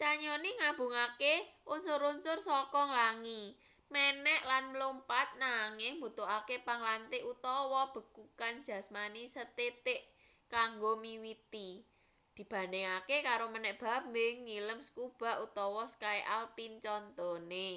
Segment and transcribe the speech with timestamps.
[0.00, 1.34] canyoning nggabungake
[1.74, 3.42] unsur-unsur saka nglangi
[3.94, 10.00] menek lan mlumpat--nanging mbutuhake panglantih utawa bekukan jasmani sethithik
[10.54, 11.68] kanggo miwiti
[12.36, 17.68] dibandhingake karo menek bambing nyilem scuba utawa ski alpin contone